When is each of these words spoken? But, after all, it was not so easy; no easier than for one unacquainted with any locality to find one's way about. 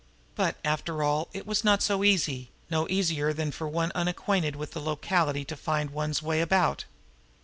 But, 0.33 0.55
after 0.65 1.03
all, 1.03 1.27
it 1.31 1.45
was 1.45 1.63
not 1.63 1.83
so 1.83 2.03
easy; 2.03 2.49
no 2.71 2.89
easier 2.89 3.33
than 3.33 3.51
for 3.51 3.67
one 3.67 3.91
unacquainted 3.93 4.55
with 4.55 4.75
any 4.75 4.83
locality 4.83 5.45
to 5.45 5.55
find 5.55 5.91
one's 5.91 6.23
way 6.23 6.41
about. 6.41 6.85